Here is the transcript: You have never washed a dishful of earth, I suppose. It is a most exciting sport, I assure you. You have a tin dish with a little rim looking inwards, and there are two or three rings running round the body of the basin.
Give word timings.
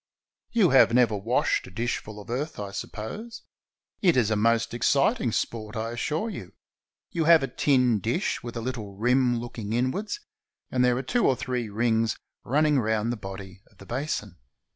You 0.51 0.71
have 0.71 0.95
never 0.95 1.15
washed 1.15 1.67
a 1.67 1.69
dishful 1.69 2.19
of 2.19 2.31
earth, 2.31 2.59
I 2.59 2.71
suppose. 2.71 3.43
It 4.01 4.17
is 4.17 4.31
a 4.31 4.35
most 4.35 4.73
exciting 4.73 5.31
sport, 5.31 5.75
I 5.75 5.91
assure 5.91 6.27
you. 6.27 6.53
You 7.11 7.25
have 7.25 7.43
a 7.43 7.47
tin 7.47 7.99
dish 7.99 8.41
with 8.41 8.57
a 8.57 8.61
little 8.61 8.95
rim 8.95 9.39
looking 9.39 9.73
inwards, 9.73 10.19
and 10.71 10.83
there 10.83 10.97
are 10.97 11.03
two 11.03 11.27
or 11.27 11.35
three 11.35 11.69
rings 11.69 12.17
running 12.43 12.79
round 12.79 13.11
the 13.11 13.15
body 13.15 13.61
of 13.69 13.77
the 13.77 13.85
basin. 13.85 14.37